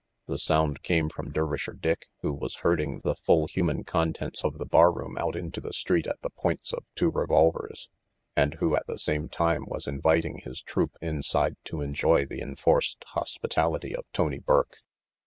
[0.25, 4.65] The sound came from Dervisher Dick who was herding the full human contents of the
[4.65, 7.87] barroom out into the street at the points of two revolvers,
[8.35, 13.03] and who, at the same time, was inviting his troupe inside to enjoy the enforced
[13.09, 14.77] hospitality of Tony Burke.